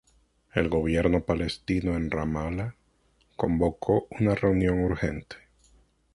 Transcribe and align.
El 0.55 0.67
Gobierno 0.67 1.23
palestino 1.23 1.95
en 1.95 2.09
Ramala 2.09 2.73
convocó 3.35 4.07
una 4.19 4.33
reunión 4.33 4.79
urgente. 4.83 5.35